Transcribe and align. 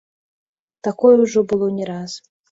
Такое 0.87 1.11
ўжо 1.23 1.43
было 1.51 1.67
не 1.75 1.85
раз. 1.91 2.11